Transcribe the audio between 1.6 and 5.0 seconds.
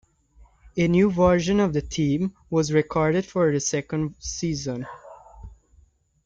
the theme was recorded for the second season.